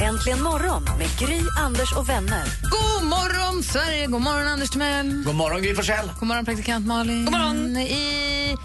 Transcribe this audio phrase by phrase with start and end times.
[0.00, 2.44] Äntligen morgon med Gry, Anders och vänner.
[2.62, 4.06] God morgon, Sverige!
[4.06, 5.22] God morgon, Anders Timell.
[5.26, 6.10] God morgon, Gry Forssell.
[6.20, 7.24] God morgon, praktikant Malin.
[7.24, 7.76] God morgon.
[7.76, 8.56] I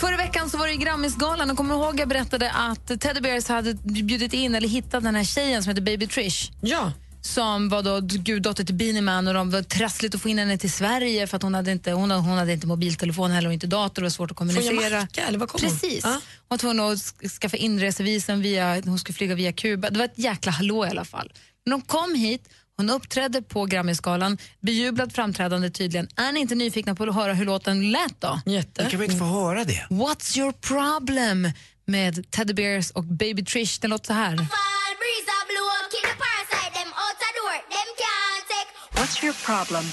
[0.00, 1.50] förra veckan så var det Grammisgalan.
[1.50, 5.14] Och kommer du ihåg jag berättade att Teddy Bears hade bjudit in eller hittat den
[5.14, 6.50] här tjejen som heter Baby Trish?
[6.60, 6.92] Ja.
[7.26, 10.72] Som var då guddotter till Beanie och de var trassligt att få in henne till
[10.72, 14.02] Sverige för att hon hade inte, hon, hon hade inte mobiltelefon heller och inte dator
[14.02, 14.74] och var svårt att kommunicera.
[14.74, 15.70] Jamaica, eller var kom hon?
[15.70, 16.04] Precis.
[16.04, 19.90] Hon var tvungen att sk- skaffa inresevisum via, hon skulle flyga via Kuba.
[19.90, 21.32] Det var ett jäkla hallå i alla fall.
[21.64, 26.08] Men hon kom hit, hon uppträdde på Grammisgalan, bejublat framträdande tydligen.
[26.16, 28.40] Är ni inte nyfikna på att höra hur låten lät då?
[28.46, 28.84] Jätte.
[28.90, 29.86] Kan vi inte få höra det?
[29.90, 31.52] What's your problem?
[31.88, 33.78] med Teddy Bears och Baby Trish.
[33.80, 34.46] Den låter så här.
[39.06, 39.84] What's your problem?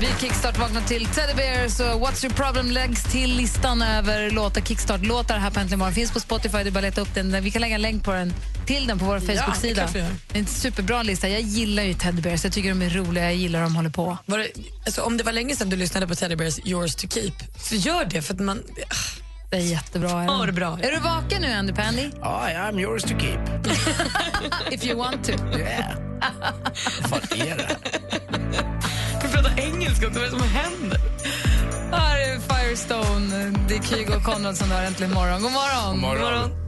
[0.00, 4.60] Vi kickstart vaknar till Teddy Bears och What's your problem läggs till listan över låtar,
[4.60, 5.94] kickstart-låtar här på Äntligen morgon.
[5.94, 7.42] Finns på Spotify, det är bara att leta upp den.
[7.42, 8.34] Vi kan lägga en länk på den
[8.66, 9.88] till den på vår Facebook-sida.
[9.94, 10.06] gör.
[10.28, 11.28] det är en superbra lista.
[11.28, 12.44] Jag gillar ju Teddy Bears.
[12.44, 13.24] Jag tycker de är roliga.
[13.24, 14.18] Jag gillar de håller på.
[14.26, 14.48] Var det,
[14.86, 17.74] alltså, om det var länge sedan du lyssnade på Teddy Bears Yours to keep, så
[17.74, 18.62] gör det för att man...
[19.50, 20.10] Det är jättebra.
[20.10, 20.46] Är, Ja, de?
[20.46, 20.78] det är bra.
[20.82, 22.10] är du vaken nu, Andy Pandy?
[22.20, 23.40] Ja, I'm yours to keep.
[24.70, 25.32] If you want to.
[25.58, 26.13] Yeah.
[27.10, 27.76] Vad är det?
[29.22, 31.00] Vi pratar engelska också, vad är det som händer?
[31.92, 33.52] Här är Firestone.
[33.68, 35.42] Det är Kygo och Konrad som har äntligen morgon.
[35.42, 35.90] God morgon.
[35.90, 36.64] God morgon.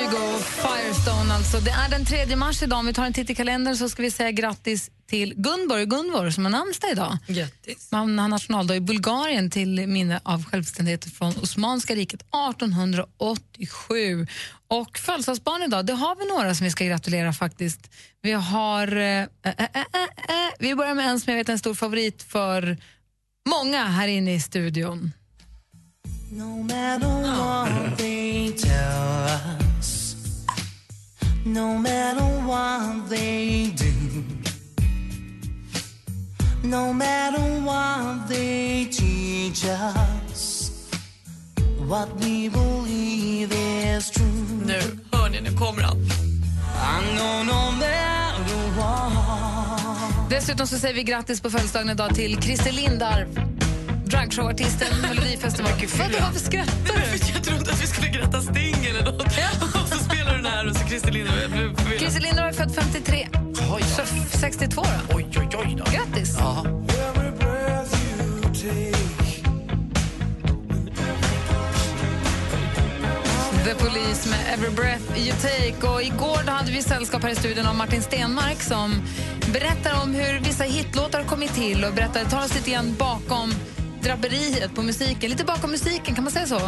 [0.00, 1.60] Kygo Firestone alltså.
[1.60, 2.78] Det är den 3 mars idag.
[2.78, 6.30] Om vi tar en titt i kalendern så ska vi säga grattis till Gunborg Gunvor
[6.30, 7.18] som har namnsdag idag.
[7.26, 7.88] Grattis.
[7.92, 14.26] Man har nationaldag i Bulgarien till minne av självständighet från Osmanska riket 1887.
[14.68, 17.90] Och födelsedagsbarn idag, det har vi några som vi ska gratulera faktiskt.
[18.22, 18.96] Vi har...
[18.96, 19.56] eh, eh, eh,
[20.58, 22.76] vi börjar med en som jag vet är en stor favorit för
[23.48, 25.12] många här inne i studion.
[26.30, 26.60] No
[31.44, 34.22] no matter what they do,
[36.62, 40.90] no matter what they teach us,
[41.88, 44.26] what we believe is true.
[44.66, 44.80] Nu,
[45.12, 45.96] hör ni, nu kommer han.
[45.98, 50.30] I know no matter what.
[50.30, 53.26] Dessutom så säger vi grattis på födelsedagen idag till Christer Lindarw,
[54.06, 55.78] dragshowartisten, Melodifestivalen.
[55.98, 57.32] Varför skrattar du?
[57.34, 59.89] Jag trodde att vi skulle gratta Sting eller något.
[60.42, 61.98] Den här och så Christer förvirrad.
[61.98, 63.28] Christer Lindarw är född 53,
[63.74, 65.16] Oj, så f- 62 då.
[65.16, 65.84] oj, oj, oj då.
[65.92, 66.36] Grattis!
[66.36, 66.70] Take
[73.64, 75.86] The Police med Every Breath You Take.
[75.94, 79.02] Och igår då hade vi sällskap här i studion av Martin Stenmark som
[79.52, 83.54] berättar om hur vissa hitlåtar har kommit till och berättar, tar oss lite grann bakom
[84.02, 85.30] draperiet på musiken.
[85.30, 86.60] Lite bakom musiken, kan man säga så?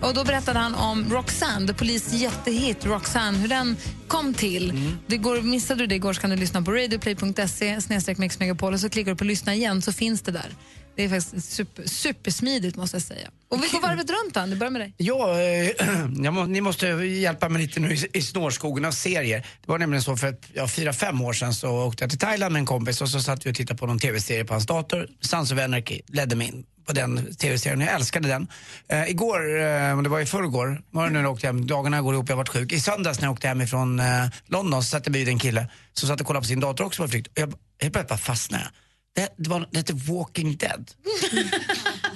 [0.00, 3.76] Och Då berättade han om Roxanne, The Police jättehit Roxanne, hur den
[4.08, 4.96] kom till.
[5.06, 8.18] Det går, missade du det igår så kan du lyssna på radioplay.se snedstreck
[8.62, 10.50] och så klickar du på lyssna igen så finns det där.
[10.96, 13.30] Det är faktiskt super, supersmidigt måste jag säga.
[13.48, 14.94] Och vi går varvet runt då, det börjar med dig.
[14.96, 15.70] Ja, eh,
[16.24, 19.38] jag må, ni måste hjälpa mig lite nu i, i snårskogen av serier.
[19.38, 22.18] Det var nämligen så för ett, ja, fyra, fem år sedan så åkte jag till
[22.18, 24.66] Thailand med en kompis och så satt vi och tittade på någon tv-serie på hans
[24.66, 25.08] dator.
[25.20, 27.80] Sons of Anarchy ledde mig in på den tv-serien.
[27.80, 28.48] Jag älskade den.
[28.88, 32.28] Eh, igår, eh, det var i förrgår, var nu jag åkte hem, dagarna går ihop,
[32.28, 32.72] jag har varit sjuk.
[32.72, 35.68] I söndags när jag åkte hem ifrån eh, London så satt jag bredvid en kille
[35.92, 37.26] som satt och kollade på sin dator också på flykt.
[37.26, 38.58] Och jag, jag började bara fastna.
[39.16, 40.90] Det, det, var, det hette Walking Dead.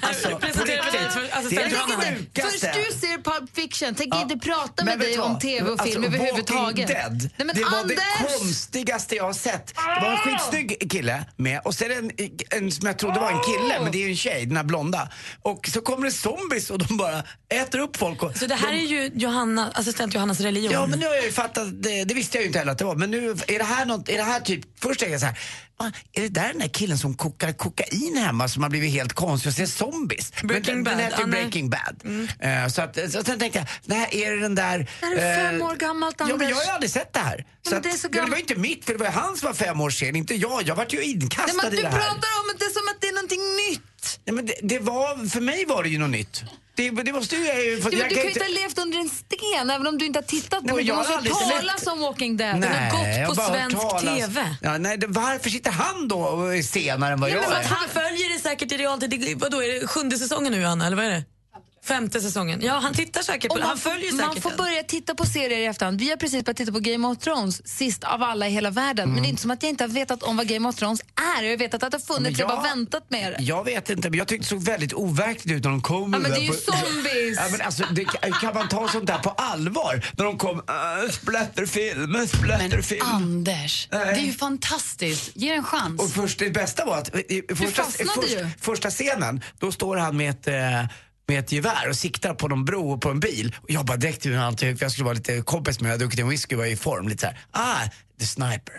[0.03, 0.57] Alltså, på riktigt.
[0.57, 1.71] för Det är assistent
[2.01, 2.51] det sjukaste.
[2.51, 2.63] Först
[2.93, 4.23] du ser Pulp Fiction, tänk Ja.
[4.23, 6.89] inte prata med dig om tv och film alltså, överhuvudtaget.
[6.89, 7.97] Dead, Nej, men det var Anders!
[7.97, 9.67] det konstigaste jag har sett.
[9.67, 12.11] Det var en skitsnygg kille med och är det en,
[12.65, 14.65] en som jag trodde var en kille men det är ju en tjej, den här
[14.65, 15.09] blonda.
[15.43, 17.23] Och så kommer det zombies och de bara
[17.55, 18.23] äter upp folk.
[18.23, 20.73] Och Så det här de, är ju Johanna, assistent Johannas religion.
[20.73, 22.79] Ja men nu har jag ju fattat, det, det visste jag ju inte heller att
[22.79, 22.95] det var.
[22.97, 25.35] Men nu är det här något, är det här typ, först tänkte jag så här,
[25.35, 25.39] "Ah,
[26.13, 29.51] är det där den där killen som kokar kokain hemma som har blivit helt konstig
[29.51, 30.33] och ser zombies?
[30.43, 31.41] Breaking men, Bad, Den heter nej.
[31.41, 32.03] Breaking Bad.
[32.41, 34.79] Eh, så, att, så sen tänkte jag, nej, är det den där...
[34.79, 36.59] Det här är fem eh, år gammalt, Ja, men jag Anders.
[36.59, 37.45] har ju aldrig sett det här.
[37.69, 39.55] Så att, det så ja, det var inte mitt fel, det var han som var
[39.55, 40.63] fem år sen, inte jag.
[40.63, 41.99] Jag vart ju inkastad Nej, i du det här.
[41.99, 43.41] pratar om det som att det är någonting
[43.71, 44.21] nytt.
[44.25, 46.43] Nej, men det, det var, för mig var det ju något nytt.
[46.81, 47.43] Det, det måste ju
[47.83, 50.07] för Du, du jag kan ju inte- ha levt under en sten även om du
[50.07, 50.83] inte har tittat Nej, på det.
[50.85, 51.21] Du måste ha
[51.59, 52.59] talas om Walking Dead.
[52.59, 54.19] Nej, gått på har bara hört svensk talas.
[54.19, 54.57] TV.
[54.63, 57.61] Ja, nej, det, varför sitter han då och är senare än vad Ja, jag men
[57.61, 57.65] är?
[57.65, 59.39] han följer det säkert i realtid.
[59.41, 60.87] Vadå, är det sjunde säsongen nu, Anna?
[60.87, 61.23] Eller vad är det?
[61.91, 62.61] Femte säsongen.
[62.63, 64.57] Ja, han tittar säkert på man, Han följer man säkert får den.
[64.59, 66.01] börja titta på serier i efterhand.
[66.01, 69.13] Vi har precis börjat titta på Game of Thrones, sist av alla i hela världen.
[69.13, 71.01] Men det är inte som att jag inte har vetat om vad Game of Thrones
[71.39, 71.43] är.
[71.43, 73.43] Jag har vetat att det har funnits, Men jag har jag- bara väntat med det.
[73.43, 76.13] Jag vet inte, men jag tyckte det såg väldigt overkligt ut när de kom.
[76.13, 77.37] Ja, men det är ju på- zombies.
[77.39, 78.05] Ja, men alltså, det,
[78.41, 80.07] kan man ta sånt där på allvar?
[80.19, 83.07] När de kom, uh, splatterfilm, splatterfilm.
[83.07, 84.05] Anders, Nej.
[84.15, 85.31] det är ju fantastiskt.
[85.35, 86.01] Ge en chans.
[86.01, 88.49] Och först, det bästa var att i, första, fastnade först, ju.
[88.61, 90.55] första scenen, då står han med ett, eh,
[91.31, 93.57] med ett gevär och siktar på någon bro och på en bil.
[93.63, 96.05] Och jag bara direkt ur han för jag skulle vara lite kompis med jag hade
[96.05, 97.39] druckit en whisky och var i form lite så här.
[97.51, 97.89] Ah,
[98.21, 98.75] the sniper.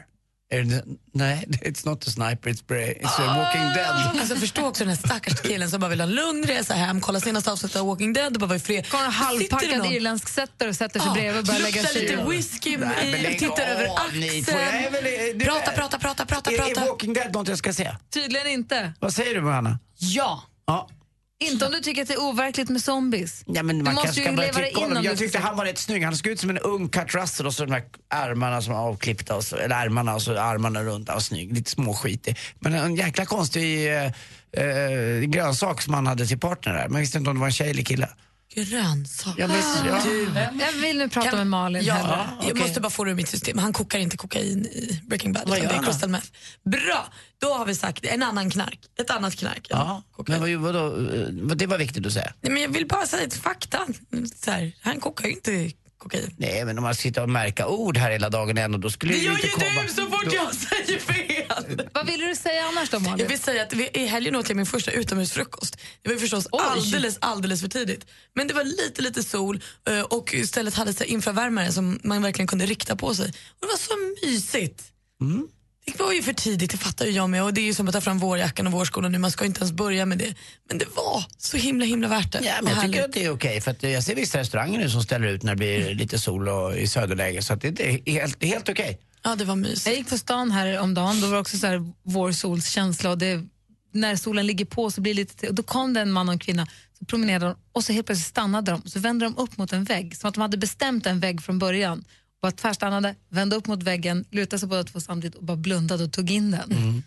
[1.14, 4.20] Nej, it's not a sniper, it's, bra- it's a walking dead.
[4.20, 7.02] Alltså förstå också den här stackars killen som bara vill ha en lugn resa hem,
[7.02, 8.90] kolla senaste avsnittet av Walking Dead och bara vara i fred.
[8.90, 12.14] Kommer en halvpackad irländsk sätter och sätter sig Ja, bredvid och börjar lägga sig lite
[12.14, 12.30] i.
[12.30, 15.40] whisky, Nej, lägg tittar över axeln.
[15.40, 16.86] du- Prata, prata, prata, prata, Är, är prata.
[16.86, 17.96] Walking Dead något jag ska se?
[18.14, 18.94] Tydligen inte.
[19.00, 19.80] Vad säger du Johanna?
[19.98, 20.44] Ja.
[20.66, 20.90] Ja.
[21.42, 23.44] Inte om du tycker att det är overkligt med zombies.
[23.46, 25.78] Ja, men du man måste ju leva dig in om Jag tyckte han var rätt
[25.78, 26.04] snygg.
[26.04, 28.80] Han såg ut som en ung Kurt Russell och så de här ärmarna som var
[28.82, 31.08] avklippta, och så, eller ärmarna och så armarna runt.
[31.08, 32.38] Han var snygg, lite småskitig.
[32.60, 34.06] Men en jäkla konstig eh,
[34.58, 36.90] eh, grönsak som han hade till partner där.
[36.90, 38.10] Man visste inte om det var en tjej eller kille.
[38.54, 39.36] Grönsak.
[39.38, 40.02] Jag visste, ja.
[40.60, 42.30] Jag vill nu prata Kan- med Malin Ja, hellre.
[42.48, 43.58] jag måste bara få det ur mitt system.
[43.58, 46.28] Han kokar inte kokain i Breaking Bad, Vad det är crystal meth.
[46.66, 47.08] Bra,
[47.42, 48.80] då har vi sagt en annan knark.
[49.02, 49.68] Ett annat knark.
[49.70, 50.42] Ja, kokain.
[50.42, 52.34] men vad, vadå, eh, vad, det var viktigt att säga.
[52.42, 53.80] Nej, men jag vill bara säga ett fakta.
[54.46, 55.72] Så här, han kokar ju inte
[56.02, 56.34] kokain.
[56.38, 59.20] Nej, men om man sitter och märka ord här hela dagen ändå, då skulle Det
[59.20, 59.82] ju gör inte ju komma...
[59.88, 61.82] du så fort då- jag säger fel!
[61.94, 63.18] Vad vill du säga annars då Malin?
[63.20, 65.78] Jag vill säga att vi, i helgen åt jag min första utomhusfrukost.
[66.02, 68.06] Det var ju förstås alldeles, alldeles för tidigt.
[68.36, 72.48] Men det var lite, lite sol eh, och stället hade så infravärmare som man verkligen
[72.48, 73.26] kunde rikta på sig.
[73.28, 74.84] Och det var så mysigt.
[75.22, 75.48] Mm.
[75.86, 77.44] Det var ju för tidigt, det fattar ju jag med.
[77.44, 79.60] Och det är ju som att ta fram vårjackan och vårskolan nu, man ska inte
[79.60, 80.36] ens börja med det.
[80.70, 82.40] Men det var så himla, himla värt det.
[82.44, 83.62] Ja, men jag tycker att det är okej.
[83.62, 86.50] För att jag ser vissa restauranger nu som ställer ut när det blir lite sol
[86.50, 87.42] och i söderläge.
[87.42, 89.00] Så att det är helt, det är helt okej.
[89.24, 89.86] Ja, det var mysigt.
[89.86, 93.18] Jag gick på stan här om dagen, då var det också så här vårsolskänsla och
[93.18, 93.44] det,
[93.94, 96.34] när solen ligger på så blir det lite och då kom det en man och
[96.34, 96.68] en kvinna,
[97.00, 99.74] så promenerade de och så helt plötsligt stannade de och så vände de upp mot
[99.74, 102.06] en vägg, som att de hade bestämt en vägg från början.
[102.42, 106.14] Bara tvärstannade, vände upp mot väggen, lutade sig båda två samtidigt och bara blundade och
[106.14, 107.04] tog in den.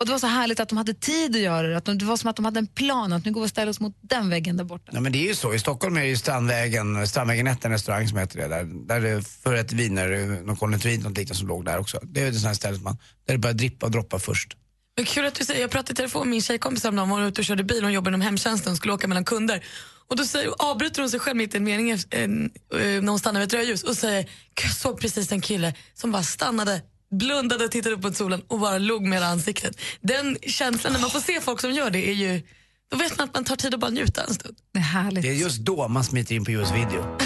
[0.00, 2.04] Och Det var så härligt att de hade tid att göra det, att de, det
[2.04, 3.96] var som att de hade en plan, att nu går vi och ställer oss mot
[4.00, 4.92] den väggen där borta.
[4.94, 5.54] Ja, men det är ju så.
[5.54, 8.48] I Stockholm är det ju Strandvägen, Strandvägen 1, en restaurang som heter det.
[8.48, 12.00] Där, där det för ett viner, någon konditori, något liknande som låg där också.
[12.02, 12.96] Det är ju ett sånt här ställe man,
[13.26, 14.56] där det börjar drippa och droppa först.
[14.96, 17.28] Men kul att du säger, jag pratade i telefon med min tjejkompis häromdagen, hon var
[17.28, 19.64] ute och körde bil, hon jobbar inom hemtjänsten och skulle åka mellan kunder.
[20.10, 22.28] Och då säger, avbryter hon sig själv mitt i en mening eh, eh,
[22.70, 24.30] när hon stannar vid ett rödljus och säger,
[24.62, 28.78] jag såg precis en kille som bara stannade blundade, tittade upp mot solen och bara
[28.78, 29.80] log med hela ansiktet.
[30.00, 32.42] Den känslan när man får se folk som gör det är ju,
[32.90, 34.56] då vet man att man tar tid att bara njuta en stund.
[34.72, 35.22] Det är härligt.
[35.22, 37.04] Det är just då man smiter in på US video.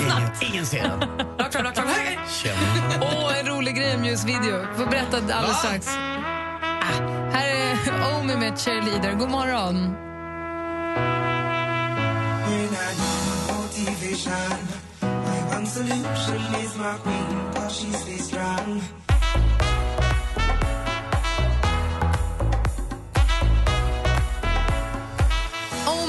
[0.00, 1.00] ingen, ingen ser den.
[1.38, 1.88] Rakt fram, rakt fram.
[3.00, 4.66] Åh, en rolig grej om just video.
[4.76, 5.86] Får berätta alldeles strax.
[5.86, 9.14] Ah, här är Omi med Cheerleader.
[9.14, 10.07] God morgon.
[12.80, 12.94] I
[13.50, 14.56] motivation.
[15.02, 18.80] My one solution is my queen, cause she stays strong.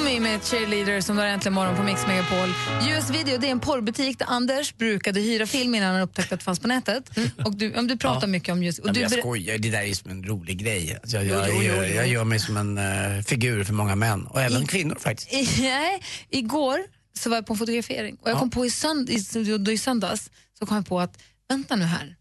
[0.09, 2.49] Omi med Cheerleader som var äntligen morgon på Mix Megapol.
[2.91, 6.39] US Video det är en porrbutik där Anders brukade hyra film innan han upptäckte att
[6.39, 7.09] det fanns på nätet.
[7.45, 8.79] Och du, om du pratar mycket om just...
[8.79, 10.97] Och Ja, du jag skojar, det där är som en rolig grej.
[11.01, 13.95] Alltså, jag, jag, Jo, jo, jo, jag, gör mig som en eh, figur för många
[13.95, 15.59] män och även kvinnor faktiskt.
[15.59, 16.79] Nej, igår
[17.13, 20.29] så var jag på en fotografering och jag kom på i, sönd i, i söndags
[20.59, 21.17] så kom jag på att
[21.49, 22.15] vänta nu här,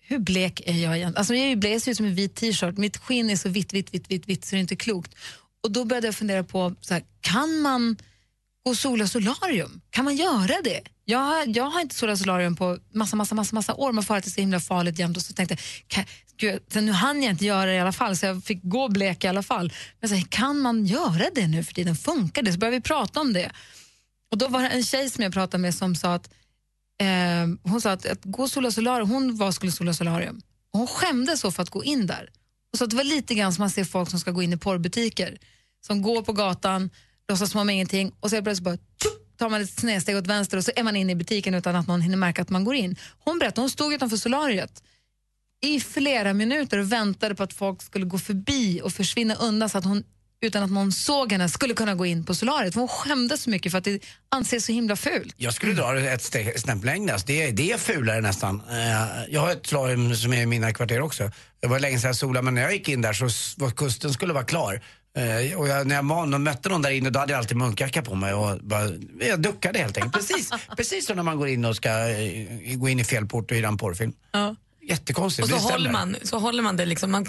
[0.00, 1.16] hur blek är jag egentligen?
[1.16, 3.36] Alltså jag är ju blek, jag ser ut som en vit t-shirt, mitt skinn är
[3.36, 5.14] så vitt, vitt, vitt, vitt, vitt så det är inte klokt.
[5.64, 7.96] Och då började jag fundera på, så här, kan man
[8.64, 9.80] gå och sola solarium?
[9.90, 10.80] Kan man göra det?
[11.04, 14.16] Jag, har- jag har inte solat solarium på massa, massa, massa, massa år men för
[14.16, 15.56] att det är så himla farligt jämt och så tänkte
[15.96, 18.60] jag, gud, sen nu hann jag inte göra det i alla fall så jag fick
[18.62, 19.72] gå blek i alla fall.
[20.00, 21.96] Men så här, kan man göra det nu för tiden?
[21.96, 22.52] Funkar det?
[22.52, 23.50] Så började vi prata om det.
[24.30, 26.30] Och då var det en tjej som jag pratade med som sa att
[27.00, 30.40] Eh, hon sa att, att gå sola solarium, hon var skulle sola solarium.
[30.72, 32.30] Och hon skämdes så för att gå in där.
[32.76, 34.56] Så att det var lite grann som man ser folk som ska gå in i
[34.56, 35.38] porrbutiker.
[35.86, 36.90] Som går på gatan,
[37.28, 40.56] låtsas som om ingenting och så plötsligt bara tjup, tar man ett snedsteg åt vänster
[40.56, 42.74] och så är man inne i butiken utan att någon hinner märka att man går
[42.74, 42.96] in.
[43.18, 44.82] Hon berättade, hon stod utanför solariet
[45.60, 49.78] i flera minuter och väntade på att folk skulle gå förbi och försvinna undan så
[49.78, 50.04] att hon
[50.40, 52.74] utan att någon såg henne skulle kunna gå in på solariet.
[52.74, 55.34] För hon skämdes så mycket för att det anses så himla fult.
[55.36, 57.12] Jag skulle dra det ett steg, snäpp längre.
[57.12, 58.62] Alltså, Det, är- det är fulare nästan.
[58.70, 61.30] Eh, Jag har ett solarium som är i mina kvarter också.
[61.60, 63.28] Det var länge sedan jag solade men när jag gick in där så
[63.64, 64.82] var kusten skulle vara klar.
[65.18, 67.56] Eh, Och jag, när jag var, och mötte någon där inne då hade jag alltid
[67.56, 68.90] munkjacka på mig och bara,
[69.20, 70.14] jag duckade helt enkelt.
[70.14, 73.50] Precis, precis som när man går in och ska eh, gå in i fel port
[73.50, 74.12] och hyra en porrfilm.
[74.32, 74.56] Ja.
[74.88, 75.44] Jättekonstigt.
[75.52, 77.10] Och så det håller, man, så håller man det liksom.
[77.10, 77.26] Man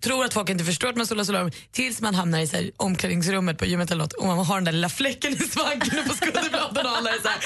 [0.00, 2.70] tror att folk inte förstår att man solar solarium tills man hamnar i så här,
[2.76, 6.04] omklädningsrummet på gymmet eller något och man har den där lilla fläcken i svanken och
[6.06, 7.38] på skulderbladen och alla är så här,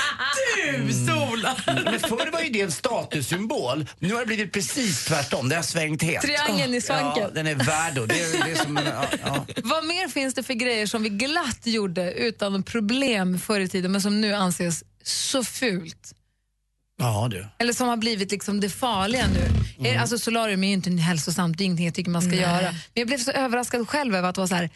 [0.87, 1.85] du solar!
[1.85, 3.87] Men förr var ju det en statussymbol.
[3.99, 5.49] Nu har det blivit precis tvärtom.
[5.49, 6.23] Det har svängt helt.
[6.25, 7.23] Triangeln i svanken.
[7.23, 9.47] Ja, den är värd det, är- det är som, ja, ja.
[9.65, 13.93] Vad mer finns det för grejer som vi glatt gjorde utan problem förr i tiden
[13.93, 16.13] men som nu anses så fult?
[16.99, 17.47] Ja du.
[17.59, 19.41] Eller som har blivit liksom det farliga nu.
[19.79, 19.87] Mm.
[19.97, 22.41] Är- Alltså solarium är ju inte hälsosamt, det är ingenting jag tycker man ska Nej.
[22.41, 22.63] göra.
[22.73, 24.71] Men jag blev så överraskad själv över att vara så här,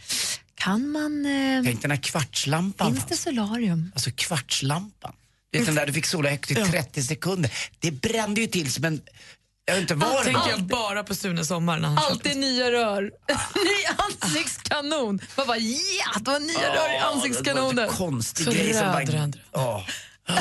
[0.55, 1.27] kan man...
[1.27, 2.93] Eh, Tänk den här kvartslampan.
[2.93, 3.93] finns det solarium?
[3.95, 5.13] Alltså kvartslampan.
[5.51, 7.53] Du vet den där du fick sola högt i 30 sekunder.
[7.79, 9.01] Det brände ju till som en...
[9.65, 12.71] Jag vet inte var det tänker jag bara på Sune Sommar när han Alltid nya
[12.73, 13.03] rör.
[13.55, 15.21] Ny ansiktskanon.
[15.37, 17.79] Man bara ja, det var nya rör i Det var ansiktskanonen.
[17.79, 19.01] en konstig Så grej som bara...
[19.01, 19.39] röd, röd.
[19.53, 19.81] Åh.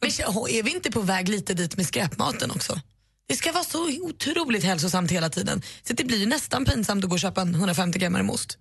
[0.00, 2.80] Men är vi inte på väg lite dit med skräpmaten också?
[3.28, 5.62] Det ska vara så otroligt hälsosamt hela tiden.
[5.82, 8.58] Så det blir nästan pinsamt att gå och köpa en 150 grammar most.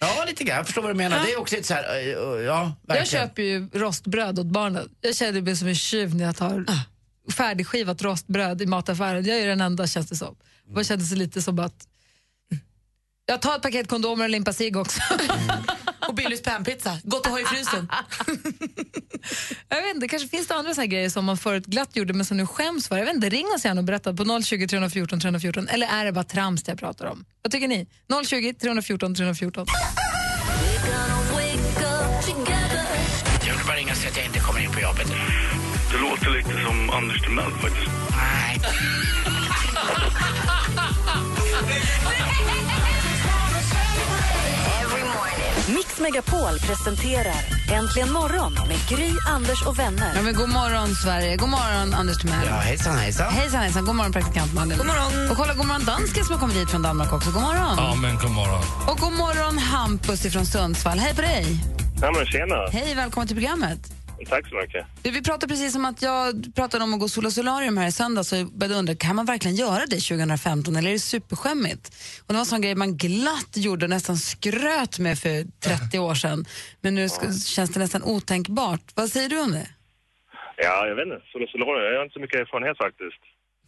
[0.00, 0.56] Ja, lite grann.
[0.56, 1.24] Jag förstår vad du menar.
[1.24, 1.84] Det är också lite så här...
[1.94, 2.98] eh, eh, Ja, verkligen.
[2.98, 4.88] Jag köper ju rostbröd åt barnen.
[5.00, 6.64] Jag känner mig som en tjuv när jag tar
[7.32, 9.24] färdigskivat rostbröd i mataffären.
[9.24, 10.36] Jag är den enda känns det som.
[10.76, 11.86] Det kändes det lite som att
[13.26, 15.00] jag tar ett paket kondomer och en limpa cigg också.
[16.12, 17.88] Och Billys panpizza, gott att ha i frysen.
[19.68, 22.12] Jag vet inte, kanske finns det andra såna här grejer som man förut glatt gjorde
[22.12, 22.98] men som nu skäms för.
[22.98, 26.12] Jag vet inte, ring oss gärna och berätta på 020 314 314 eller är det
[26.12, 27.24] bara trams det jag pratar om?
[27.42, 27.86] Vad tycker ni?
[28.24, 29.66] 020 314 314.
[33.46, 35.06] Jag vill bara ringa och säga att jag inte kommer in på jobbet.
[35.92, 37.90] Det låter lite som Anders Timell faktiskt.
[38.10, 38.60] Nej.
[45.68, 47.34] Mix Megapol presenterar
[47.72, 50.12] Äntligen morgon med Gry, Anders och vänner.
[50.14, 52.46] Ja, men god morgon Sverige, god morgon Anders Timell.
[52.46, 53.32] Ja, hejsan, hejsan.
[53.32, 54.78] Hejsan hejsan, god morgon praktikant Malin.
[54.78, 55.30] God morgon.
[55.30, 57.30] Och kolla god morgon dansken som har kommit hit från Danmark också.
[57.30, 57.74] God morgon.
[57.76, 58.62] Ja, men god morgon.
[58.88, 60.98] Och god morgon Hampus från Sundsvall.
[60.98, 61.58] Hej på dig.
[62.02, 62.68] Ja, men tjena.
[62.72, 63.92] Hej, välkommen till programmet.
[64.28, 64.86] Tack så mycket.
[65.02, 67.92] Du, vi pratade precis om att jag pratade om att gå sola solarium här i
[67.92, 71.86] söndags så jag började undra, kan man verkligen göra det 2015 eller är det superskämmigt?
[72.20, 75.98] Och det var en sån grej man glatt gjorde och nästan skröt med för 30
[75.98, 76.44] år sedan.
[76.80, 78.82] Men nu ska, känns det nästan otänkbart.
[78.94, 79.68] Vad säger du om det?
[80.56, 81.20] Ja, jag vet inte.
[81.32, 83.22] Sola Solarium, jag har inte så mycket erfarenhet faktiskt.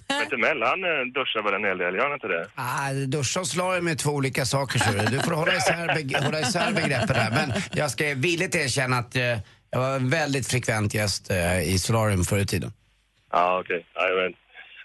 [0.09, 2.47] Men Timell, han eh, duschar väl en hel del, gör han inte det?
[2.55, 4.79] Ah, duscha och solarium är två olika saker.
[4.79, 4.99] Så du.
[5.17, 7.31] du får hålla isär, beg- hålla isär begreppen här.
[7.31, 9.23] Men jag ska villigt erkänna att eh,
[9.75, 12.71] jag var en väldigt frekvent gäst eh, i solarium förr i tiden.
[13.33, 13.87] Ja, okej.
[13.95, 14.37] Ja, jag vet.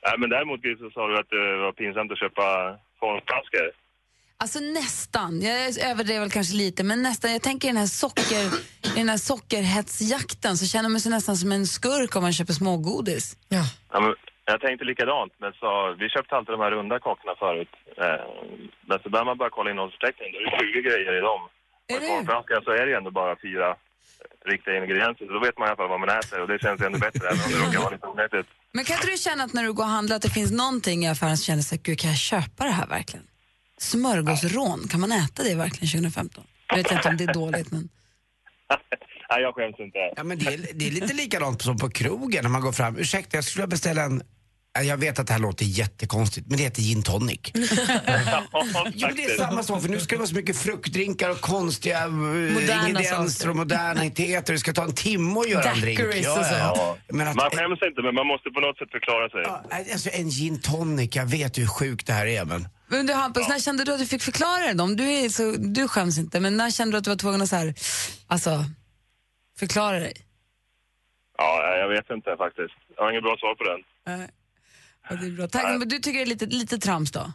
[0.05, 2.46] Nej, men däremot så sa du att det var pinsamt att köpa
[3.00, 3.67] formflaskor.
[4.43, 5.55] Alltså nästan, jag
[5.91, 7.31] överdrev väl kanske lite, men nästan.
[7.31, 8.46] Jag tänker i den här, socker,
[8.96, 12.53] i den här sockerhetsjakten så känner man sig nästan som en skurk om man köper
[12.53, 13.38] smågodis.
[13.50, 13.63] Ja.
[13.91, 14.13] Ja, men
[14.46, 17.74] jag tänkte likadant, men så, vi köpte alltid de här runda kakorna förut.
[17.98, 18.25] Eh,
[18.89, 21.41] men så börjar man bara kolla innehållsförteckningen, då är det 20 grejer i dem.
[21.89, 23.75] Och i formflaskan så är det ju ändå bara fyra
[24.46, 26.81] riktiga ingredienser, så då vet man i alla fall vad man äter och det känns
[26.81, 28.50] ännu bättre, även om det råkar vara lite onyttigt.
[28.72, 31.05] Men kan inte du känna att när du går och handlar att det finns någonting
[31.05, 33.25] i affären som känner sig, gud kan jag köpa det här verkligen?
[33.77, 36.43] Smörgåsrån, kan man äta det verkligen 2015?
[36.67, 37.89] Jag vet inte om det är dåligt men...
[39.29, 40.13] Nej, jag skäms inte.
[40.15, 42.98] Ja, men det, är, det är lite likadant som på krogen när man går fram.
[42.98, 44.22] Ursäkta, jag skulle beställa en...
[44.73, 47.39] Ja, Jag vet att det här låter jättekonstigt, men det heter gin tonic.
[48.93, 51.41] Jo, men det är samma sak, för nu ska det vara så mycket fruktdrinkar och
[51.41, 53.49] konstiga eh, ingredienser saker.
[53.49, 54.53] och moderniteter.
[54.53, 55.99] Det ska ta en timme att göra en drink.
[56.25, 56.45] Så.
[56.51, 56.97] Ja.
[57.07, 59.41] Men att, Man skäms inte, men man måste på något sätt förklara sig.
[59.43, 62.67] Ja, alltså en gin tonic, jag vet hur sjukt det här är men...
[62.88, 64.83] Men du Hampus, när kände du att du fick förklara det?
[64.83, 67.41] Om du, är så, du skäms inte, men när kände du att du var tvungen
[67.41, 67.73] att så här,
[68.27, 68.65] alltså,
[69.59, 70.13] förklara dig?
[71.38, 72.73] Ja, jag vet inte faktiskt.
[72.95, 73.79] Jag har inget bra svar på den.
[74.17, 74.27] Nej.
[75.10, 75.48] Ja, det är bra.
[75.48, 77.32] Tack, men du tycker det är lite, lite trams då?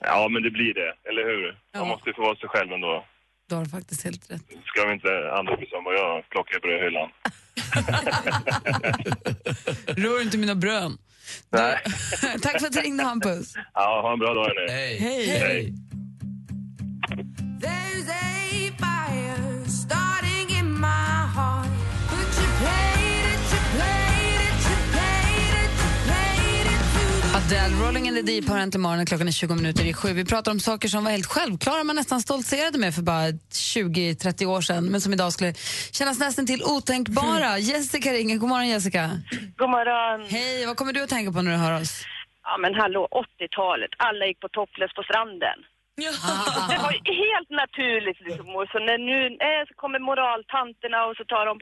[0.00, 1.46] Ja, men det blir det, eller hur?
[1.52, 1.84] Man Ja.
[1.84, 3.04] måste ju få vara sig själv ändå.
[3.48, 4.42] Du har faktiskt helt rätt.
[4.66, 7.10] Ska vi inte andra bli som vad jag plockar i hyllan.
[10.04, 10.98] Rör inte mina brön.
[11.50, 11.78] Nej.
[12.42, 13.54] Tack för att du ringde Hampus.
[13.74, 14.72] Ja, ha en bra dag hörni.
[14.72, 14.98] Hej.
[15.28, 15.72] Hej.
[27.50, 29.06] Adele, Rolling in the Deep har äntligen morgonen.
[29.06, 30.12] Klockan är 20 minuter i sju.
[30.12, 34.46] Vi pratar om saker som var helt självklara, man nästan stoltserade med för bara 20-30
[34.46, 35.54] år sedan, men som idag skulle
[35.92, 37.58] kännas nästan till otänkbara.
[37.58, 38.36] Jessica ringer.
[38.36, 39.10] God morgon Jessica.
[39.56, 40.28] God morgon.
[40.30, 42.04] Hej, vad kommer du att tänka på när du hör oss?
[42.42, 43.08] Ja men hallå,
[43.40, 43.90] 80-talet.
[43.96, 45.58] Alla gick på topless på stranden.
[46.70, 48.46] Det var ju helt naturligt liksom.
[48.58, 51.54] Och så när nu eh, så kommer moraltanterna och så tar de,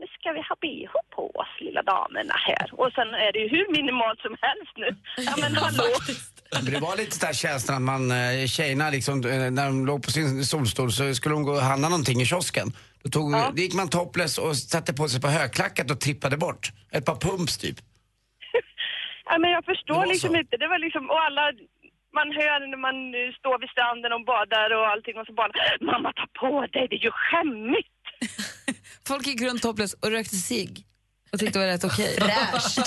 [0.00, 2.66] nu ska vi ha bh på oss lilla damerna här.
[2.80, 4.88] Och sen är det ju hur minimalt som helst nu.
[5.28, 5.84] Ja men hallå.
[6.72, 10.10] Det var lite där känslan att man, eh, tjejerna liksom, eh, när de låg på
[10.10, 12.68] sin solstol så skulle de gå och handla någonting i kiosken.
[13.02, 13.50] Då, tog, Ja.
[13.56, 16.68] då gick man topless och satte på sig på högklackat och trippade bort.
[16.92, 17.76] Ett par pumps typ.
[19.26, 20.36] Ja men jag förstår liksom så.
[20.36, 20.56] inte.
[20.56, 21.42] Det var liksom, och alla,
[22.18, 25.52] man hör när man eh, står vid stranden och badar och allting och så bara,
[25.90, 28.02] mamma ta på dig, det är ju skämmigt.
[29.08, 30.72] Folk gick runt topless och rökte cigg
[31.34, 32.14] och tyckte det var rätt okej.
[32.20, 32.86] Fräscht.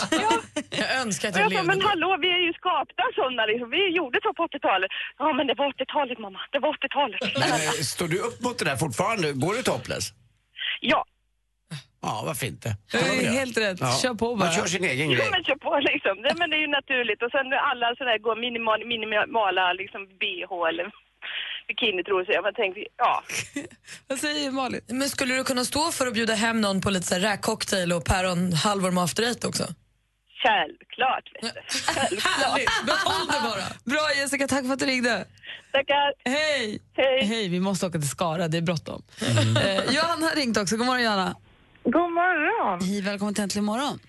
[0.81, 3.69] Jag önskar att jag jag sa, levde men hallå, vi är ju skapta sådana liksom.
[3.69, 4.91] Vi gjorde så på 80-talet.
[5.17, 6.39] Ja, men det var 80-talet mamma.
[6.51, 7.19] Det var 80-talet.
[7.21, 9.31] Men, eh, står du upp mot det där fortfarande?
[9.33, 10.05] Går du topless?
[10.81, 11.05] Ja.
[12.01, 12.75] Ja, varför inte?
[12.91, 13.79] Det är helt rätt.
[14.01, 14.45] Kör på bara.
[14.45, 15.27] Man kör sin egen Ja, grej.
[15.31, 16.21] men kör på liksom.
[16.23, 17.21] Det, men det är ju naturligt.
[17.23, 20.85] Och sen alla sådär går minimal, minimala liksom bh eller
[21.67, 22.33] bikinitrosor.
[22.33, 23.23] Jag bara tänkte, ja.
[24.07, 24.81] Vad säger Malin?
[24.87, 28.91] Men skulle du kunna stå för att bjuda hem någon på lite räkcocktail och päronhalvor
[28.91, 29.63] med after eight också?
[30.43, 31.61] Självklart, vet du.
[31.93, 32.23] Självklart.
[32.23, 32.69] Härligt!
[32.85, 33.65] Behåll det bara.
[33.95, 35.25] Bra Jessica, tack för att du ringde.
[35.71, 36.13] Tackar.
[36.25, 36.81] Hej!
[36.97, 37.25] Hej.
[37.25, 39.03] Hej, vi måste åka till Skara, det är bråttom.
[39.63, 40.77] Eh, Johanna har ringt också.
[40.77, 41.35] God morgon Johanna.
[41.95, 42.79] God morgon.
[42.81, 43.99] Hej, välkommen till Äntligen morgon.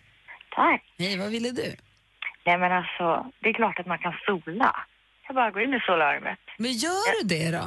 [0.51, 0.83] Tack.
[0.99, 1.69] Hej, vad ville du?
[2.47, 3.07] Nej men alltså,
[3.41, 4.71] det är klart att man kan sola.
[5.27, 6.39] Jag bara går in i solariumet.
[6.59, 7.65] Men gör du det då?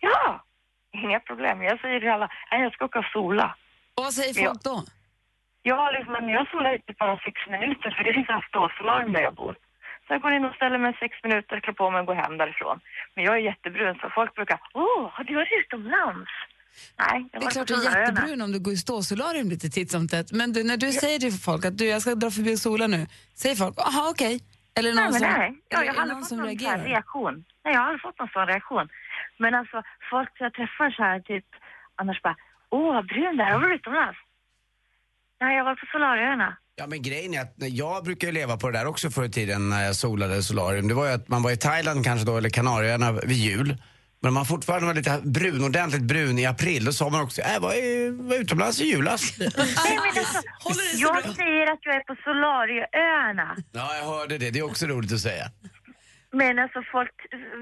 [0.00, 0.44] Ja,
[0.92, 1.62] inga problem.
[1.62, 3.56] Jag säger till alla, nej jag ska åka och sola.
[3.94, 4.82] Och vad säger folk då?
[5.62, 9.20] Ja, liksom, men jag solar inte bara sex minuter för det finns en ståsolarium där
[9.20, 9.54] jag bor.
[10.06, 12.38] Så jag går in och ställer mig sex minuter, klär på mig och går hem
[12.38, 12.80] därifrån.
[13.14, 16.30] Men jag är jättebrun så folk brukar, åh, har du varit utomlands?
[16.98, 19.90] Nej, jag Det är klart du är jättebrun om du går i ståsolarium lite titt
[19.90, 20.32] som tätt.
[20.32, 22.86] Men du, när du säger till folk att du, jag ska dra förbi och sola
[22.86, 24.40] nu, säger folk aha okej?
[24.74, 25.58] Eller det Nej, någon men som, nej.
[25.68, 26.88] Ja, eller jag har aldrig någon fått som någon sån här reagerar?
[26.88, 27.44] reaktion.
[27.64, 28.88] Nej, jag har aldrig fått någon sån reaktion.
[29.38, 31.44] Men alltså, folk jag träffar så här typ,
[31.96, 32.36] annars bara,
[32.70, 34.18] åh, vad brun där, har du utomlands?
[35.40, 36.56] Nej, jag var på Solaröarna.
[36.76, 39.30] Ja men grejen är att jag brukar ju leva på det där också förr i
[39.30, 40.88] tiden när jag solade solarium.
[40.88, 43.76] Det var ju att man var i Thailand kanske då, eller Kanarieöarna vid jul.
[44.22, 47.40] Men om man fortfarande var lite brun, ordentligt brun i april, då sa man också,
[47.42, 49.22] äh, var, är, var utomlands i julas.
[49.38, 50.40] Nej, men alltså,
[51.06, 53.56] jag säger att jag är på Solarieöarna.
[53.72, 54.50] ja, jag hörde det.
[54.50, 55.46] Det är också roligt att säga.
[56.32, 57.16] Men alltså folk,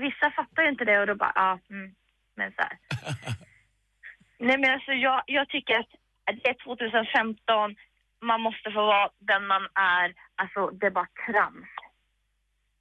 [0.06, 1.90] vissa fattar ju inte det och då bara, ja, mm,
[2.36, 2.76] men så här.
[4.46, 5.90] Nej men alltså jag, jag tycker att
[6.42, 7.76] det är 2015,
[8.22, 9.62] man måste få vara den man
[9.98, 11.70] är, alltså det är bara trams.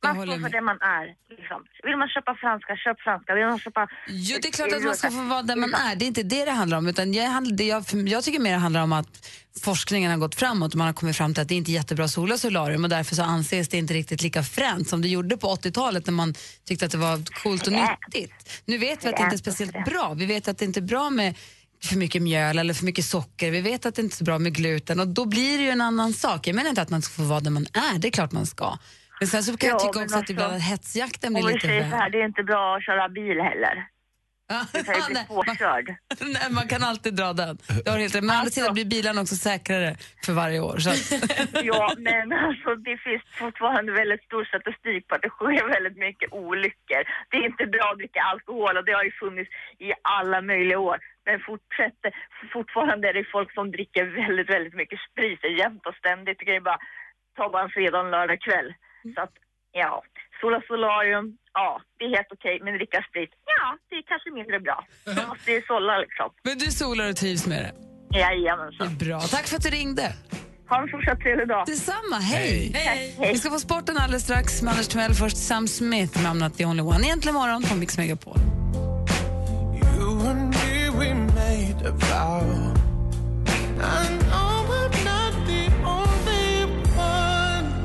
[0.03, 1.05] Man står för det man är.
[1.29, 1.65] Liksom.
[1.83, 3.35] Vill man köpa franska, köp franska.
[3.35, 3.88] Vill man köpa...
[4.07, 5.95] Jo, det är klart att man ska få vara den man är.
[5.95, 6.88] Det är inte det det handlar om.
[6.88, 9.29] Utan jag, det jag, jag tycker mer det handlar om att
[9.63, 12.05] forskningen har gått framåt och man har kommit fram till att det inte är jättebra
[12.05, 15.38] att sola solarium och därför så anses det inte riktigt lika fränt som det gjorde
[15.38, 16.33] på 80-talet när man
[16.67, 18.63] tyckte att det var coolt och nyttigt.
[18.65, 20.13] Nu vet vi att det inte är speciellt bra.
[20.13, 21.35] Vi vet att det inte är bra med
[21.83, 23.51] för mycket mjöl eller för mycket socker.
[23.51, 25.69] Vi vet att det inte är så bra med gluten och då blir det ju
[25.69, 26.47] en annan sak.
[26.47, 28.45] Jag menar inte att man ska få vara den man är, det är klart man
[28.45, 28.77] ska.
[29.19, 31.67] Men sen så kan jag Ja, tycka men också att alltså, ibland hetsjakten blir lite
[31.67, 31.84] väl...
[31.84, 33.86] här, det är inte bra att köra bil heller.
[34.73, 35.88] Du kan ju bli Nej, påkörd.
[36.36, 37.58] Nej, man kan alltid dra den.
[37.86, 38.23] Du har helt rätt.
[38.23, 40.77] Men å andra sidan blir bilarna också säkrare för varje år.
[41.71, 46.34] Ja, men alltså det finns fortfarande väldigt stor statistik på att det sker väldigt mycket
[46.34, 47.01] olyckor.
[47.29, 50.79] Det är inte bra att dricka alkohol och det har ju funnits i alla möjliga
[50.79, 50.97] år.
[51.25, 52.12] Men fortsätter,
[52.53, 56.39] fortfarande är det folk som dricker väldigt, väldigt mycket sprit jämt och ständigt.
[56.39, 56.79] Det kan ju bara
[57.38, 58.69] ta bara en fredag och en lördag kväll.
[59.15, 59.33] Så att,
[59.71, 60.03] ja.
[60.41, 62.59] Sola solarium, ja, det är helt okej.
[62.63, 64.77] Men dricka sprit, ja, det är kanske mindre bra.
[65.15, 66.27] Man måste ju sålla liksom.
[66.43, 67.73] men du solar och trivs med det.
[68.19, 68.97] Jajamensan.
[68.97, 69.19] Bra.
[69.19, 70.13] Tack för att du ringde.
[70.69, 71.65] Ha en fortsatt trevlig dag.
[71.65, 72.15] Detsamma.
[72.15, 72.71] Hej.
[72.75, 73.15] Hej.
[73.19, 73.31] Hej.
[73.33, 75.13] Vi ska få sporten alldeles strax med Anders Timell.
[75.13, 77.05] Först Sam Smith med I'm not the only one.
[77.05, 78.38] Egentligen morgon på Mix Megapol.
[79.97, 82.73] You and me, we made a vow.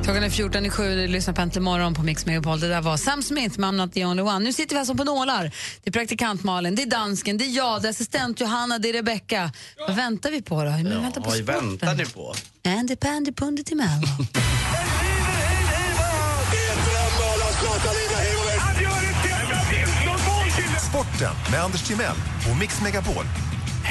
[0.05, 2.61] Klockan är 14 i sju, du lyssnar på Äntligen morgon på Mix Megapol.
[2.61, 4.38] Det där var Sam Smith med I'm not the only one.
[4.38, 5.43] Nu sitter vi alltså på nålar.
[5.83, 8.88] Det är praktikant Malin, det är dansken, det är jag, det är assistent Johanna, det
[8.88, 9.53] är Rebecca.
[9.87, 10.71] Vad väntar vi på då?
[10.71, 12.35] Vi väntar på Vad väntar ni på?
[12.64, 13.88] Andy Pandy Pundy Timell.
[20.88, 22.17] Sporten med Anders Timell
[22.51, 23.25] och Mix Megapol.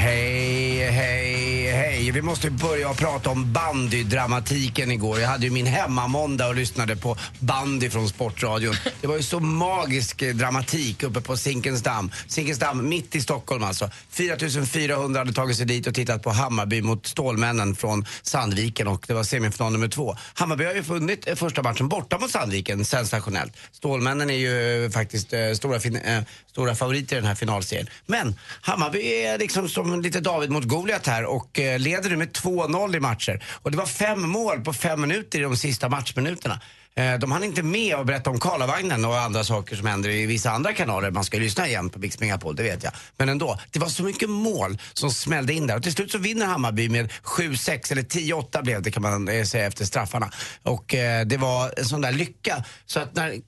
[0.03, 2.11] Hej, hej, hej.
[2.11, 5.19] Vi måste börja prata om bandydramatiken igår.
[5.19, 8.75] Jag hade ju min hemmamåndag och lyssnade på bandy från Sportradion.
[9.01, 12.11] Det var ju så magisk eh, dramatik uppe på Zinkensdamm.
[12.27, 13.89] Zinkensdamm, mitt i Stockholm alltså.
[14.09, 19.13] 4400 hade tagit sig dit och tittat på Hammarby mot Stålmännen från Sandviken och det
[19.13, 20.15] var semifinal nummer två.
[20.33, 23.53] Hammarby har ju vunnit eh, första matchen borta mot Sandviken, sensationellt.
[23.71, 25.79] Stålmännen är ju eh, faktiskt stora,
[26.51, 27.87] stora favoriter i den här finalserien.
[28.05, 32.31] Men Hammarby är liksom som lite David mot Goliat här och eh, leder nu med
[32.31, 33.43] 2-0 i matcher.
[33.61, 36.59] Och det var fem mål på fem minuter i de sista matchminuterna.
[36.95, 40.25] Eh, de hann inte med att berätta om Karlavagnen och andra saker som händer i
[40.25, 41.11] vissa andra kanaler.
[41.11, 42.93] Man ska ju lyssna igen på Mix Megapol, det vet jag.
[43.17, 45.75] Men ändå, det var så mycket mål som smällde in där.
[45.75, 49.43] Och till slut så vinner Hammarby med 7-6, eller 10-8 blev det kan man eh,
[49.43, 50.31] säga efter straffarna.
[50.63, 52.63] Och eh, det var en sån där lycka.
[52.85, 53.41] Så att när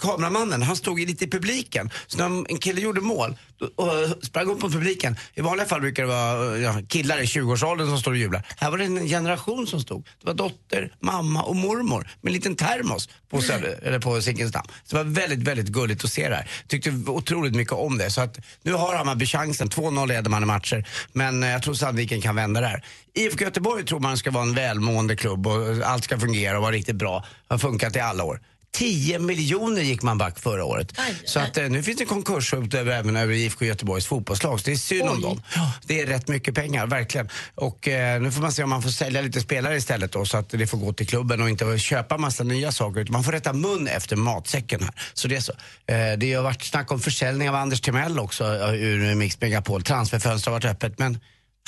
[0.00, 1.90] kameramannen, han stod ju lite i publiken.
[2.06, 3.36] Så när en kille gjorde mål
[3.76, 5.16] och sprang upp mot publiken.
[5.34, 8.46] I vanliga fall brukar det vara ja, killar i 20-årsåldern som står och jublar.
[8.56, 10.06] Här var det en generation som stod.
[10.20, 14.66] Det var dotter, mamma och mormor med en liten termos på, Söder, eller på Zinkensdamm.
[14.84, 16.50] Så det var väldigt, väldigt gulligt att se det här.
[16.66, 18.10] Tyckte otroligt mycket om det.
[18.10, 19.68] Så att nu har Hammarby chansen.
[19.68, 20.88] 2-0 leder man i matcher.
[21.12, 22.84] Men eh, jag tror Sandviken kan vända det här.
[23.14, 26.72] IFK Göteborg tror man ska vara en välmående klubb och allt ska fungera och vara
[26.72, 27.24] riktigt bra.
[27.48, 28.40] Har funkat i alla år.
[28.74, 30.92] 10 miljoner gick man back förra året.
[31.24, 34.60] Så att eh, nu finns det konkurshot över, även över IFK Göteborgs fotbollslag.
[34.60, 35.42] Så det är synd om dem.
[35.86, 37.28] Det är rätt mycket pengar, verkligen.
[37.54, 40.36] Och eh, nu får man se om man får sälja lite spelare istället då, så
[40.36, 43.00] att det får gå till klubben och inte köpa massa nya saker.
[43.00, 44.94] Utan man får rätta mun efter matsäcken här.
[45.14, 45.52] Så det är så.
[45.86, 49.82] Eh, det har varit snack om försäljning av Anders Timell också eh, ur Mix Megapol.
[49.82, 51.18] Transferfönstret har varit öppet men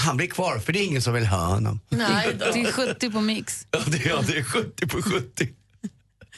[0.00, 1.80] han blir kvar för det är ingen som vill ha honom.
[1.88, 3.66] Nej, det är 70 på mix.
[3.70, 5.48] Ja, det, ja, det är 70 på 70.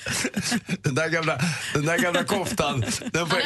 [0.83, 1.39] Den där gamla,
[1.75, 2.81] den där gamla koftan,
[3.13, 3.37] den får,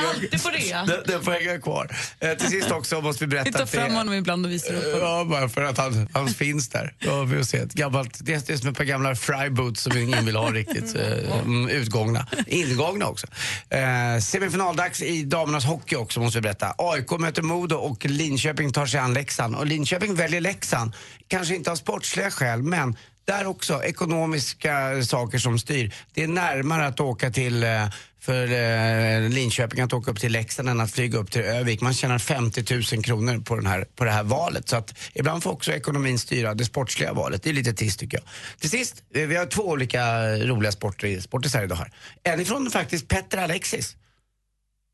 [0.50, 1.96] hänga, den, den får hänga kvar.
[2.20, 4.84] Eh, till sist också måste vi berätta Vi tar fram honom ibland och visar upp
[4.84, 5.00] honom.
[5.08, 6.94] Ja, bara för att han, han finns där.
[6.98, 7.58] Ja, vi se.
[7.58, 10.50] Ett gammalt, det, är- det är som ett par gamla fryboots som ingen vill ha
[10.50, 12.26] riktigt eh, mm, utgångna.
[12.46, 13.26] Ingångna också.
[13.70, 16.74] Eh, semifinaldags i damernas hockey också måste vi berätta.
[16.78, 19.56] AIK möter Modo och Linköping tar sig an Leksand.
[19.56, 20.92] Och Linköping väljer Leksand.
[21.28, 25.94] Kanske inte av sportsliga skäl, men där också ekonomiska saker som styr.
[26.14, 27.88] Det är närmare att åka till eh,
[28.20, 31.80] för eh, Linköping att åka upp till Leksand än att flyga upp till Övik.
[31.80, 34.68] Man tjänar 50 000 kronor på, den här, på det här valet.
[34.68, 37.42] Så att ibland får också ekonomin styra det sportsliga valet.
[37.42, 38.26] Det är lite trist tycker jag.
[38.60, 41.92] Till sist, eh, vi har två olika roliga sporter, sportisar idag här.
[42.22, 43.96] En ifrån faktiskt Petter Alexis.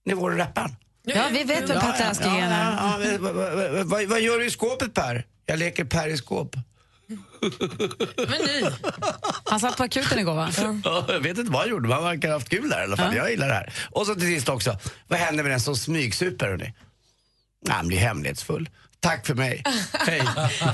[0.07, 0.77] Ni vår rapparen.
[1.05, 4.07] Ja, vi vet vem Petter Askegren är.
[4.07, 5.27] Vad gör du i skåpet Per?
[5.47, 6.57] Jag leker Per i skåp.
[8.17, 8.73] Men nu.
[9.45, 10.51] Han satt på akuten igår va?
[10.85, 12.85] Ja, jag vet inte vad han gjorde, men han verkar ha haft kul där i
[12.85, 13.17] alla fall.
[13.17, 13.23] Ja.
[13.23, 13.73] Jag gillar det här.
[13.91, 16.75] Och så till sist också, vad händer med den som smygsuper hörni?
[17.67, 18.69] Nej, han blir hemlighetsfull.
[19.01, 19.63] Tack för mig.
[19.93, 20.23] Hej.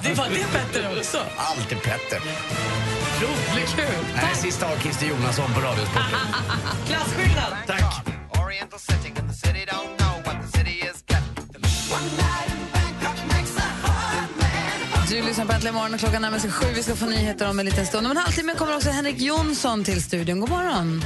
[0.02, 1.18] Det var det Petter också.
[1.36, 2.20] Alltid Petter.
[3.20, 4.04] Roligt kul.
[4.16, 6.18] Nej, sista har Christer Jonasson på Radiosporten.
[6.86, 7.52] Klasskillnad.
[7.66, 8.18] Tack.
[15.18, 16.66] Du lyssnar på Äntligen morgon och klockan närmar sig sju.
[16.74, 18.06] Vi ska få nyheter om en liten stund.
[18.06, 20.40] Om en halvtimme kommer också Henrik Jonsson till studion.
[20.40, 21.02] God morgon.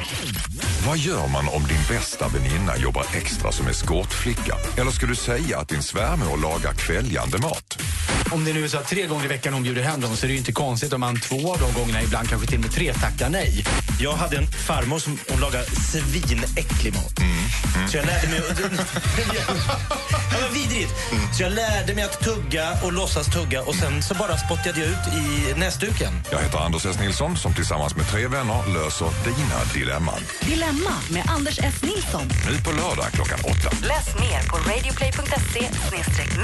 [0.87, 4.57] Vad gör man om din bästa väninna jobbar extra som eskortflicka?
[4.79, 7.79] Eller ska du säga att din svärmor lagar kväljande mat?
[8.33, 10.27] Om det nu är så att tre gånger i veckan hon bjuder hem dem så
[10.27, 12.65] är det ju inte konstigt om man två av de gångerna, ibland kanske till och
[12.65, 13.65] med tre, tackar nej.
[14.01, 17.15] Jag hade en farmor som hon lagade svinäcklig mat.
[17.91, 18.41] Så jag lärde mig...
[19.35, 20.93] ja, men vidrigt.
[21.37, 24.89] Så jag lärde mig att tugga och låtsas tugga och sen så bara spottade jag
[24.89, 26.23] ut i näsduken.
[26.31, 26.97] Jag heter Anders S.
[27.01, 30.21] Nilsson som tillsammans med tre vänner löser dina dilemman.
[30.41, 30.72] Dilemma
[31.11, 31.83] med Anders S.
[31.83, 32.23] Nilsson.
[32.49, 33.77] Nu på lördag klockan åtta.
[33.83, 35.69] Läs mer på radioplay.se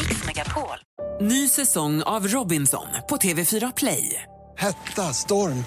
[0.08, 0.78] mixmegapol.
[1.20, 4.22] Ny säsong av Robinson på TV4 Play.
[4.58, 5.64] Hetta, storm,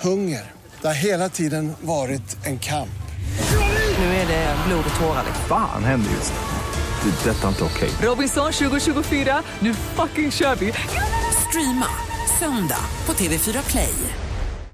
[0.00, 0.52] hunger.
[0.80, 2.88] Det har hela tiden varit en kamp.
[3.98, 5.24] Nu är det blod och tårar.
[5.48, 7.10] Fan händer just nu.
[7.10, 7.30] Det.
[7.30, 7.90] är Detta är inte okej.
[8.02, 10.72] Robinson 2024, nu fucking kör vi!
[11.48, 11.86] Streama
[12.38, 13.94] söndag på TV4 Play.